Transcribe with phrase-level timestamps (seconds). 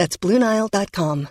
[0.00, 1.28] That's BlueNile.com.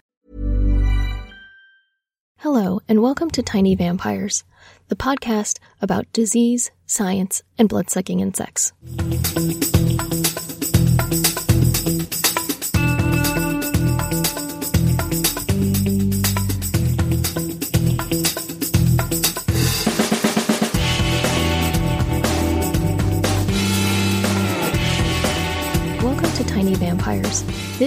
[2.37, 4.43] Hello, and welcome to Tiny Vampires,
[4.89, 8.71] the podcast about disease, science, and blood sucking insects.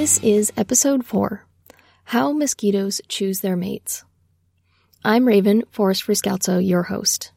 [0.02, 1.46] This is episode 4
[2.06, 4.02] How Mosquitoes Choose Their Mates.
[5.04, 7.30] I'm Raven, Forest Scoutso, your host.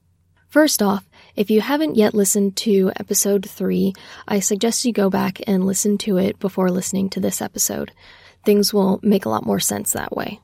[0.48, 3.94] First off, if you haven't yet listened to episode 3,
[4.28, 7.92] I suggest you go back and listen to it before listening to this episode.
[8.44, 10.40] Things will make a lot more sense that way.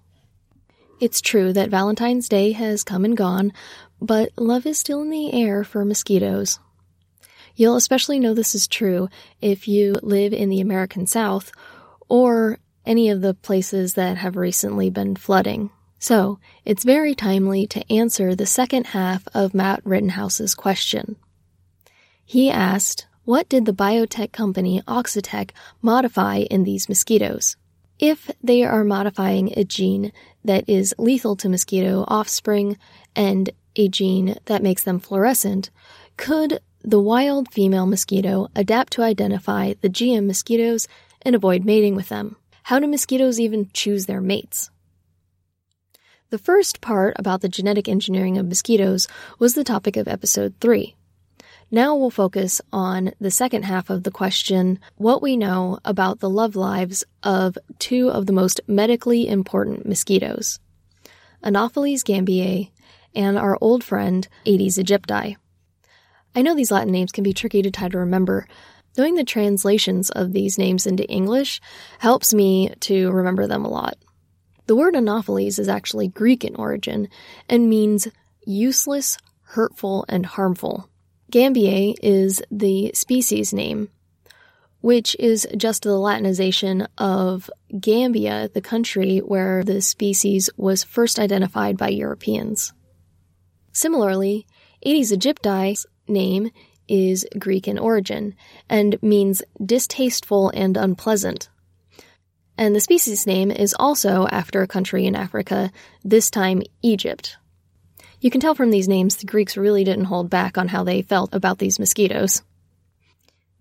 [0.99, 3.51] It's true that Valentine's Day has come and gone,
[3.99, 6.59] but love is still in the air for mosquitoes.
[7.55, 9.09] You'll especially know this is true
[9.41, 11.51] if you live in the American South
[12.11, 15.69] or any of the places that have recently been flooding.
[15.97, 21.15] So, it's very timely to answer the second half of Matt Rittenhouse's question.
[22.25, 25.51] He asked, What did the biotech company Oxitec
[25.81, 27.55] modify in these mosquitoes?
[27.97, 30.11] If they are modifying a gene
[30.43, 32.77] that is lethal to mosquito offspring
[33.15, 35.69] and a gene that makes them fluorescent,
[36.17, 40.89] could the wild female mosquito adapt to identify the GM mosquitoes
[41.23, 42.35] and avoid mating with them.
[42.63, 44.69] How do mosquitoes even choose their mates?
[46.29, 50.95] The first part about the genetic engineering of mosquitoes was the topic of episode 3.
[51.69, 56.29] Now we'll focus on the second half of the question what we know about the
[56.29, 60.59] love lives of two of the most medically important mosquitoes
[61.43, 62.71] Anopheles gambiae
[63.15, 65.35] and our old friend Aedes aegypti.
[66.35, 68.47] I know these Latin names can be tricky to try to remember.
[68.97, 71.61] Knowing the translations of these names into English
[71.99, 73.97] helps me to remember them a lot.
[74.67, 77.09] The word Anopheles is actually Greek in origin
[77.49, 78.07] and means
[78.45, 80.89] useless, hurtful, and harmful.
[81.31, 83.89] Gambiae is the species name,
[84.81, 91.77] which is just the Latinization of Gambia, the country where the species was first identified
[91.77, 92.73] by Europeans.
[93.71, 94.45] Similarly,
[94.81, 96.51] Aedes aegypti's name
[96.91, 98.35] is Greek in origin
[98.69, 101.49] and means distasteful and unpleasant.
[102.57, 105.71] And the species name is also after a country in Africa,
[106.03, 107.37] this time Egypt.
[108.19, 111.01] You can tell from these names the Greeks really didn't hold back on how they
[111.01, 112.43] felt about these mosquitoes.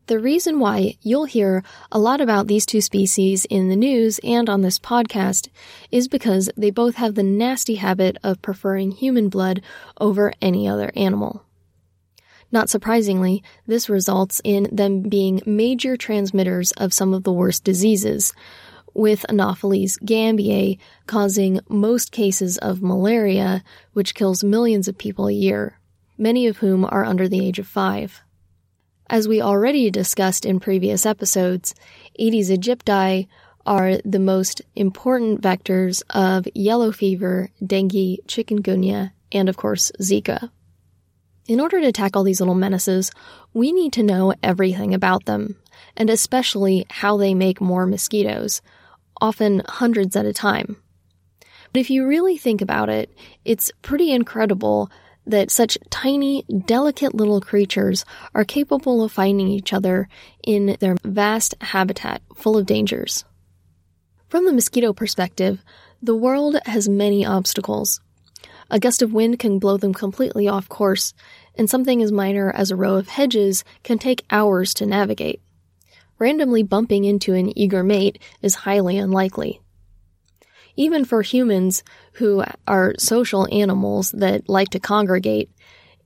[0.06, 1.62] The reason why you'll hear
[1.92, 5.48] a lot about these two species in the news and on this podcast
[5.92, 9.62] is because they both have the nasty habit of preferring human blood
[10.00, 11.44] over any other animal.
[12.53, 18.33] Not surprisingly, this results in them being major transmitters of some of the worst diseases,
[18.93, 23.62] with Anopheles gambiae causing most cases of malaria,
[23.93, 25.78] which kills millions of people a year,
[26.19, 28.22] many of whom are under the age of five.
[29.09, 31.75] As we already discussed in previous episodes,
[32.19, 33.27] Aedes aegypti
[33.66, 40.51] are the most important vectors of yellow fever, dengue, chikungunya, and of course, Zika.
[41.50, 43.10] In order to tackle these little menaces,
[43.52, 45.56] we need to know everything about them,
[45.97, 48.62] and especially how they make more mosquitoes,
[49.20, 50.76] often hundreds at a time.
[51.72, 53.10] But if you really think about it,
[53.44, 54.92] it's pretty incredible
[55.26, 60.08] that such tiny, delicate little creatures are capable of finding each other
[60.44, 63.24] in their vast habitat full of dangers.
[64.28, 65.64] From the mosquito perspective,
[66.00, 68.00] the world has many obstacles.
[68.72, 71.12] A gust of wind can blow them completely off course,
[71.56, 75.41] and something as minor as a row of hedges can take hours to navigate.
[76.18, 79.60] Randomly bumping into an eager mate is highly unlikely.
[80.76, 81.82] Even for humans
[82.14, 85.50] who are social animals that like to congregate,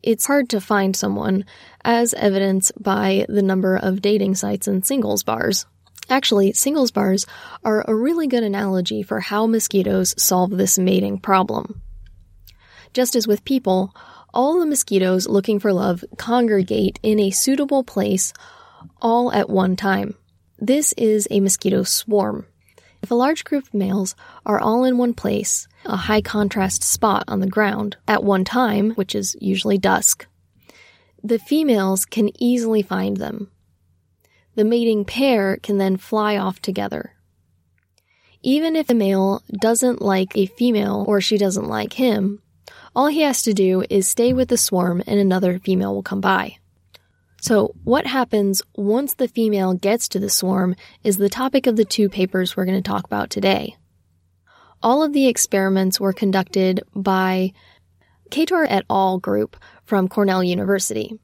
[0.03, 1.45] it's hard to find someone,
[1.85, 5.67] as evidenced by the number of dating sites and singles bars.
[6.11, 7.27] Actually, singles bars
[7.65, 11.81] are a really good analogy for how mosquitoes solve this mating problem.
[12.93, 13.95] Just as with people,
[14.35, 18.35] all the mosquitoes looking for love congregate in a suitable place
[19.01, 20.15] all at one time.
[20.59, 22.47] This is a mosquito swarm.
[23.03, 27.25] If a large group of males are all in one place, a high contrast spot
[27.29, 30.27] on the ground, at one time, which is usually dusk,
[31.23, 33.51] the females can easily find them.
[34.55, 37.15] The mating pair can then fly off together.
[38.43, 42.41] Even if the male doesn't like a female or she doesn't like him,
[42.95, 46.21] all he has to do is stay with the swarm and another female will come
[46.21, 46.57] by.
[47.41, 51.85] So, what happens once the female gets to the swarm is the topic of the
[51.85, 53.77] two papers we're going to talk about today.
[54.83, 57.53] All of the experiments were conducted by
[58.31, 59.19] Cator et al.
[59.19, 61.19] group from Cornell University.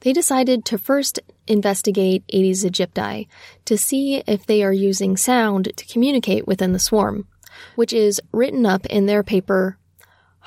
[0.00, 3.26] They decided to first investigate Aedes aegypti
[3.64, 7.26] to see if they are using sound to communicate within the swarm,
[7.74, 9.77] which is written up in their paper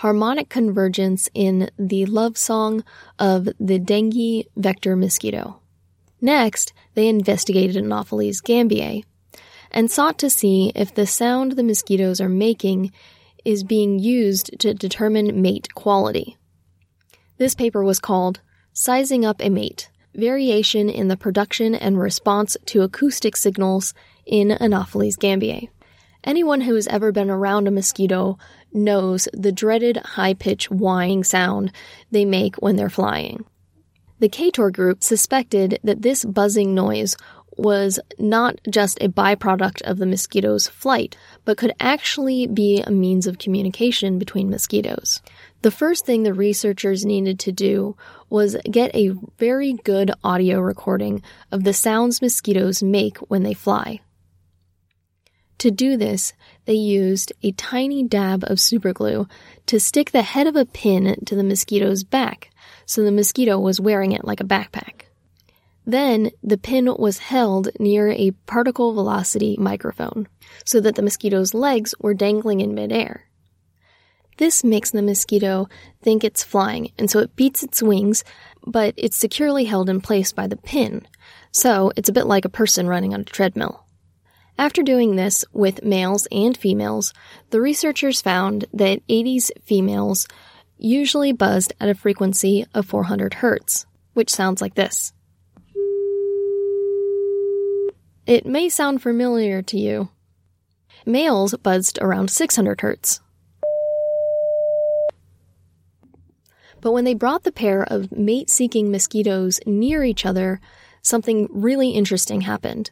[0.02, 2.84] harmonic convergence in the love song
[3.20, 5.60] of the dengue vector mosquito.
[6.20, 9.04] Next, they investigated Anopheles gambiae
[9.70, 12.92] and sought to see if the sound the mosquitoes are making
[13.46, 16.36] is being used to determine mate quality.
[17.38, 18.40] This paper was called
[18.74, 23.94] Sizing Up a Mate Variation in the Production and Response to Acoustic Signals
[24.26, 25.70] in Anopheles gambiae.
[26.24, 28.38] Anyone who has ever been around a mosquito
[28.74, 31.72] knows the dreaded high pitched whining sound
[32.12, 33.46] they make when they're flying.
[34.20, 37.16] The Cator group suspected that this buzzing noise
[37.58, 43.28] was not just a byproduct of the mosquito's flight, but could actually be a means
[43.28, 45.22] of communication between mosquitoes.
[45.62, 47.96] The first thing the researchers needed to do
[48.30, 51.22] was get a very good audio recording
[51.52, 54.02] of the sounds mosquitoes make when they fly.
[55.60, 56.34] To do this,
[56.66, 59.30] they used a tiny dab of superglue
[59.66, 62.50] to stick the head of a pin to the mosquito's back,
[62.86, 65.04] so the mosquito was wearing it like a backpack.
[65.86, 70.28] Then the pin was held near a particle velocity microphone,
[70.64, 73.28] so that the mosquito's legs were dangling in midair.
[74.38, 75.68] This makes the mosquito
[76.02, 78.24] think it's flying, and so it beats its wings,
[78.66, 81.08] but it's securely held in place by the pin,
[81.52, 83.86] so it's a bit like a person running on a treadmill.
[84.62, 87.16] After doing this with males and females,
[87.50, 90.28] the researchers found that Aedes females
[90.78, 95.14] usually buzzed at a frequency of 400 hertz, which sounds like this.
[98.28, 100.10] It may sound familiar to you.
[101.08, 103.20] Males buzzed around 600 hertz.
[106.82, 110.62] But when they brought the pair of mate seeking mosquitoes near each other,
[111.02, 112.92] something really interesting happened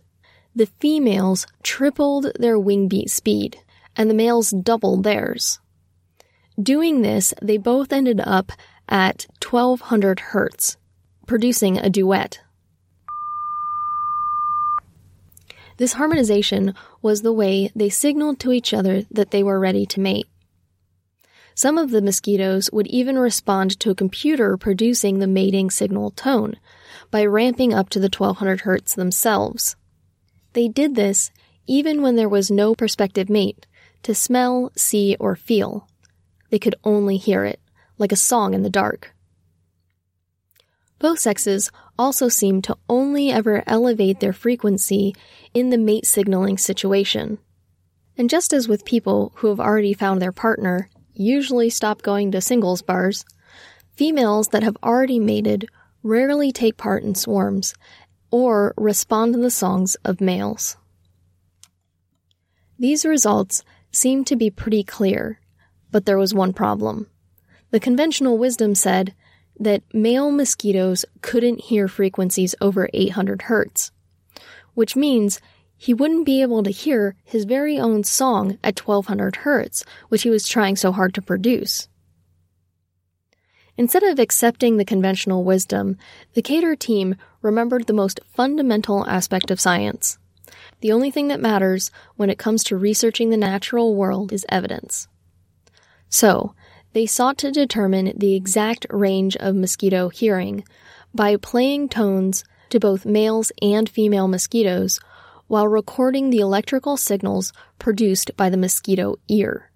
[0.56, 3.57] the females tripled their wingbeat speed,
[3.96, 5.60] and the males doubled theirs.
[6.62, 8.51] Doing this, they both ended up
[8.88, 10.78] at 1200 hertz,
[11.28, 12.40] producing a duet.
[15.78, 20.01] This harmonization was the way they signaled to each other that they were ready to
[20.01, 20.28] mate.
[21.56, 26.56] Some of the mosquitoes would even respond to a computer producing the mating signal tone
[27.12, 29.75] by ramping up to the 1200 hertz themselves.
[30.53, 31.32] They did this
[31.68, 33.68] even when there was no prospective mate
[34.03, 35.88] to smell, see, or feel.
[36.50, 37.60] They could only hear it,
[37.98, 39.13] like a song in the dark.
[40.98, 45.15] Both sexes also seem to only ever elevate their frequency
[45.53, 47.38] in the mate signaling situation.
[48.18, 52.41] And just as with people who have already found their partner usually stop going to
[52.41, 53.25] singles bars,
[53.96, 55.70] females that have already mated
[56.01, 57.75] rarely take part in swarms
[58.31, 60.77] or respond to the songs of males.
[62.77, 65.39] These results seemed to be pretty clear,
[65.91, 67.07] but there was one problem.
[67.71, 69.13] The conventional wisdom said
[69.59, 73.91] that male mosquitoes couldn't hear frequencies over 800 hertz,
[74.74, 75.41] which means
[75.75, 80.29] he wouldn't be able to hear his very own song at 1200 hertz, which he
[80.29, 81.88] was trying so hard to produce.
[83.79, 85.95] Instead of accepting the conventional wisdom,
[86.33, 90.17] the Cator team remembered the most fundamental aspect of science.
[90.81, 95.07] The only thing that matters when it comes to researching the natural world is evidence.
[96.09, 96.53] So,
[96.91, 100.65] they sought to determine the exact range of mosquito hearing
[101.15, 105.00] by playing tones to both males and female mosquitoes
[105.48, 109.69] while recording the electrical signals produced by the mosquito ear.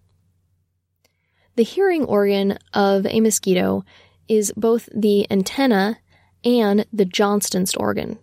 [1.56, 3.86] The hearing organ of a mosquito
[4.28, 6.00] is both the antenna
[6.44, 8.18] and the Johnston's organ.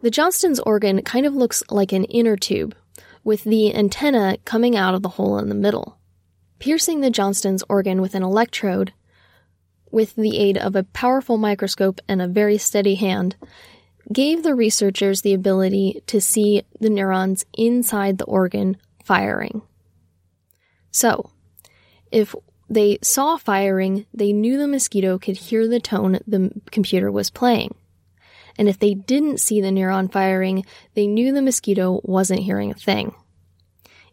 [0.00, 2.74] The Johnston's organ kind of looks like an inner tube,
[3.24, 5.98] with the antenna coming out of the hole in the middle.
[6.58, 8.92] Piercing the Johnston's organ with an electrode,
[9.90, 13.36] with the aid of a powerful microscope and a very steady hand,
[14.12, 19.62] gave the researchers the ability to see the neurons inside the organ firing.
[20.90, 21.30] So,
[22.12, 22.34] if
[22.70, 27.74] they saw firing, they knew the mosquito could hear the tone the computer was playing.
[28.58, 30.64] And if they didn't see the neuron firing,
[30.94, 33.14] they knew the mosquito wasn't hearing a thing.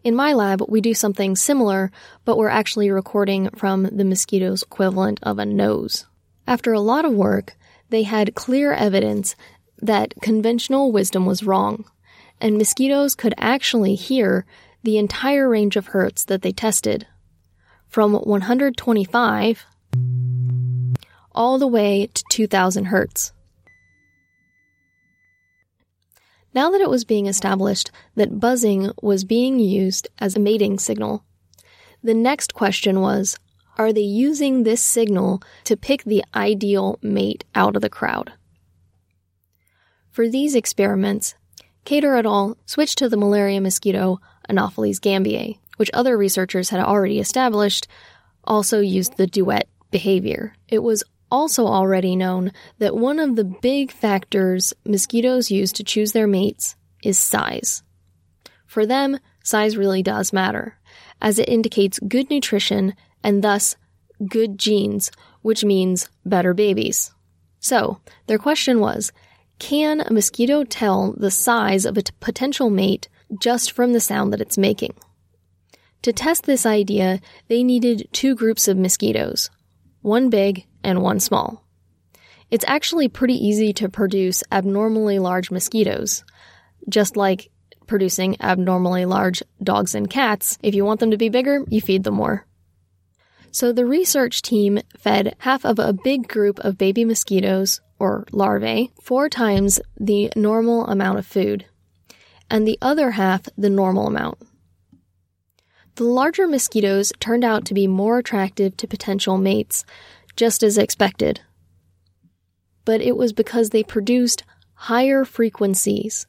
[0.01, 1.91] In my lab, we do something similar,
[2.24, 6.06] but we're actually recording from the mosquito's equivalent of a nose.
[6.48, 7.58] After a lot of work,
[7.89, 9.36] they had clear evidence
[9.82, 11.86] that conventional wisdom was wrong,
[12.39, 14.46] and mosquitoes could actually hear
[14.84, 17.06] the entire range of hertz that they tested,
[17.89, 19.65] from 125
[21.34, 23.34] all the way to 2000 hertz.
[26.53, 31.24] Now that it was being established that buzzing was being used as a mating signal,
[32.03, 33.38] the next question was
[33.77, 38.34] are they using this signal to pick the ideal mate out of the crowd?
[40.12, 41.36] For these experiments,
[41.86, 42.58] Cator et al.
[42.65, 44.19] switched to the malaria mosquito
[44.50, 47.88] Anopheles gambiae, which other researchers had already established
[48.43, 50.53] also used the duet behavior.
[50.67, 56.12] It was also already known that one of the big factors mosquitoes use to choose
[56.12, 57.81] their mates is size.
[58.65, 60.77] For them, size really does matter,
[61.21, 62.93] as it indicates good nutrition
[63.24, 63.77] and thus
[64.27, 65.12] good genes,
[65.43, 67.13] which means better babies.
[67.62, 69.13] So, their question was
[69.59, 73.07] Can a mosquito tell the size of a t- potential mate
[73.39, 74.93] just from the sound that it's making?
[76.03, 79.50] To test this idea, they needed two groups of mosquitoes,
[80.01, 81.65] one big and one small.
[82.50, 86.24] It's actually pretty easy to produce abnormally large mosquitoes,
[86.88, 87.51] just like
[87.86, 90.58] producing abnormally large dogs and cats.
[90.63, 92.46] If you want them to be bigger, you feed them more.
[93.51, 98.94] So the research team fed half of a big group of baby mosquitoes, or larvae,
[99.01, 101.65] four times the normal amount of food,
[102.50, 104.38] and the other half the normal amount.
[106.00, 109.84] The larger mosquitoes turned out to be more attractive to potential mates,
[110.38, 111.41] just as expected.
[112.86, 116.25] But it was because they produced higher frequencies,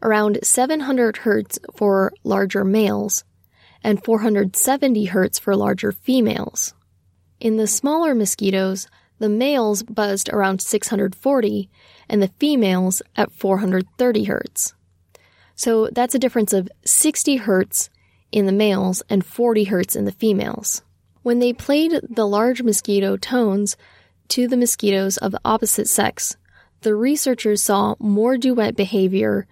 [0.00, 3.22] around 700 Hz for larger males
[3.84, 6.72] and 470 Hz for larger females.
[7.38, 8.88] In the smaller mosquitoes,
[9.18, 11.68] the males buzzed around 640
[12.08, 14.72] and the females at 430 Hz.
[15.54, 17.90] So that's a difference of 60 Hz
[18.36, 20.82] in the males and 40 hertz in the females.
[21.22, 23.78] When they played the large mosquito tones
[24.28, 26.36] to the mosquitoes of the opposite sex,
[26.82, 29.46] the researchers saw more duet behavior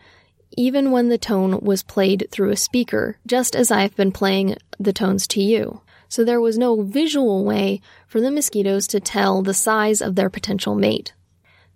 [0.56, 4.92] even when the tone was played through a speaker, just as I've been playing the
[4.92, 5.80] tones to you.
[6.10, 10.30] So there was no visual way for the mosquitoes to tell the size of their
[10.30, 11.14] potential mate.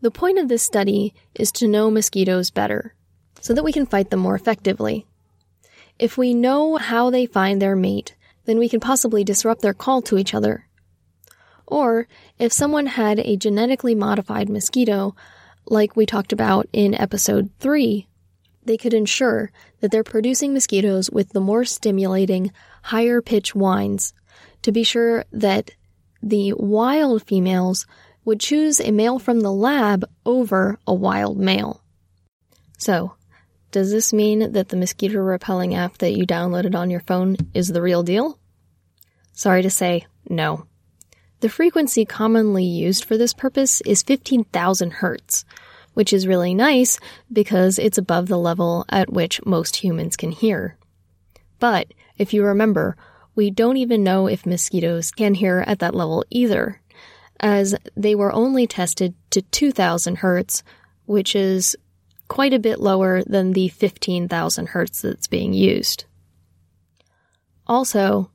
[0.03, 2.95] The point of this study is to know mosquitoes better,
[3.41, 5.08] so that we can fight them more effectively.
[5.99, 8.15] If we know how they find their mate,
[8.45, 10.67] then we can possibly disrupt their call to each other.
[11.67, 15.15] Or, if someone had a genetically modified mosquito,
[15.67, 18.07] like we talked about in episode 3,
[18.65, 19.51] they could ensure
[19.81, 22.53] that they're producing mosquitoes with the more stimulating,
[22.85, 24.13] higher pitch whines
[24.63, 25.71] to be sure that
[26.23, 27.87] the wild females
[28.25, 31.83] would choose a male from the lab over a wild male.
[32.79, 33.15] So,
[33.71, 37.69] does this mean that the mosquito repelling app that you downloaded on your phone is
[37.69, 38.39] the real deal?
[39.33, 40.67] Sorry to say, no.
[41.41, 45.45] The frequency commonly used for this purpose is 15,000 hertz,
[45.95, 46.99] which is really nice
[47.33, 50.77] because it's above the level at which most humans can hear.
[51.61, 52.97] But if you remember,
[53.35, 56.81] we don't even know if mosquitoes can hear at that level either,
[57.39, 60.65] as they were only tested to 2000 hertz,
[61.07, 61.77] which is
[62.29, 66.05] quite a bit lower than the 15,000 hertz that's being used.
[67.67, 68.31] Also,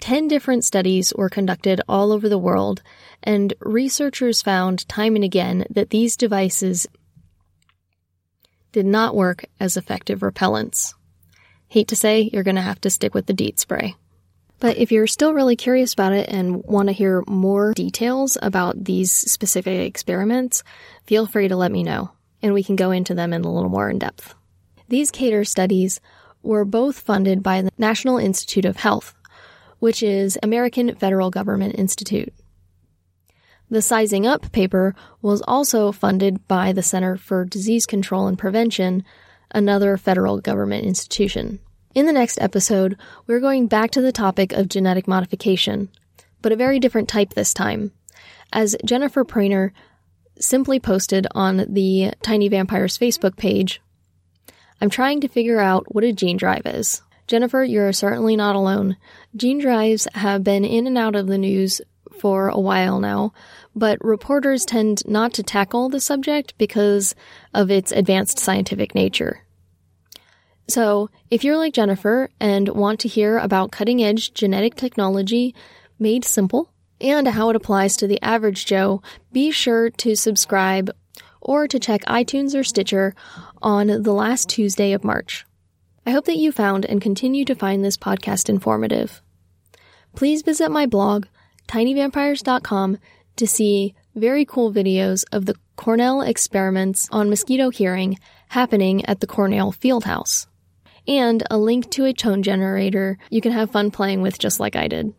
[0.00, 2.82] 10 different studies were conducted all over the world,
[3.22, 6.86] and researchers found time and again that these devices
[8.72, 10.94] did not work as effective repellents.
[11.68, 13.96] Hate to say, you're going to have to stick with the DEET spray.
[14.60, 18.82] But if you're still really curious about it and want to hear more details about
[18.82, 20.64] these specific experiments,
[21.06, 22.10] feel free to let me know
[22.42, 24.34] and we can go into them in a little more in depth.
[24.88, 26.00] These Cator studies
[26.42, 29.14] were both funded by the National Institute of Health,
[29.78, 32.32] which is American Federal Government Institute.
[33.70, 39.04] The Sizing Up paper was also funded by the Center for Disease Control and Prevention,
[39.50, 41.58] another federal government institution.
[41.94, 45.90] In the next episode, we're going back to the topic of genetic modification,
[46.40, 47.92] but a very different type this time.
[48.52, 49.72] As Jennifer Prainer
[50.40, 53.80] simply posted on the Tiny Vampires Facebook page,
[54.80, 57.02] I'm trying to figure out what a gene drive is.
[57.26, 58.96] Jennifer, you're certainly not alone.
[59.36, 61.80] Gene drives have been in and out of the news
[62.18, 63.32] for a while now,
[63.74, 67.14] but reporters tend not to tackle the subject because
[67.52, 69.44] of its advanced scientific nature.
[70.68, 75.54] So, if you're like Jennifer and want to hear about cutting edge genetic technology
[75.98, 79.02] made simple and how it applies to the average Joe,
[79.32, 80.90] be sure to subscribe
[81.40, 83.14] or to check iTunes or Stitcher
[83.62, 85.46] on the last Tuesday of March.
[86.06, 89.20] I hope that you found and continue to find this podcast informative.
[90.16, 91.26] Please visit my blog,
[91.68, 92.98] tinyvampires.com,
[93.36, 99.26] to see very cool videos of the Cornell experiments on mosquito hearing happening at the
[99.26, 100.46] Cornell Fieldhouse,
[101.06, 104.74] and a link to a tone generator you can have fun playing with just like
[104.74, 105.14] I did.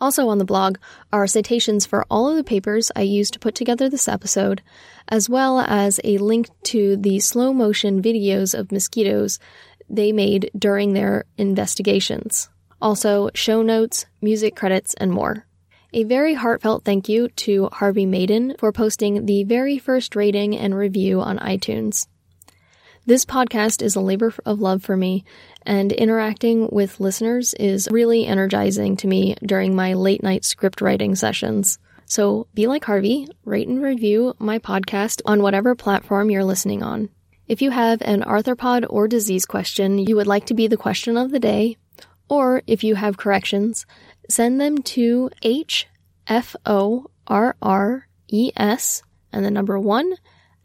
[0.00, 0.78] Also on the blog
[1.12, 4.62] are citations for all of the papers I used to put together this episode,
[5.08, 9.38] as well as a link to the slow motion videos of mosquitoes
[9.88, 12.48] they made during their investigations.
[12.80, 15.46] Also, show notes, music credits, and more.
[15.92, 20.74] A very heartfelt thank you to Harvey Maiden for posting the very first rating and
[20.74, 22.06] review on iTunes.
[23.06, 25.24] This podcast is a labor of love for me,
[25.62, 31.14] and interacting with listeners is really energizing to me during my late night script writing
[31.14, 31.78] sessions.
[32.06, 37.08] So be like Harvey, rate and review my podcast on whatever platform you're listening on.
[37.46, 41.16] If you have an arthropod or disease question you would like to be the question
[41.16, 41.76] of the day,
[42.28, 43.86] or if you have corrections,
[44.28, 45.86] send them to hforres
[49.32, 50.14] and the number one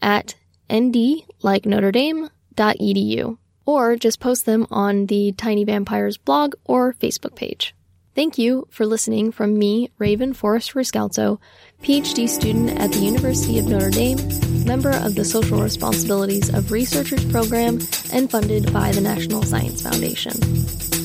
[0.02, 0.36] at
[0.72, 6.56] nd like Notre Dame dot edu, or just post them on the Tiny Vampires blog
[6.66, 7.76] or Facebook page.
[8.16, 11.40] Thank you for listening from me, Raven Forrest Riscalzo,
[11.84, 14.18] PhD student at the University of Notre Dame,
[14.66, 17.80] member of the Social Responsibilities of Researchers program,
[18.14, 21.05] and funded by the National Science Foundation.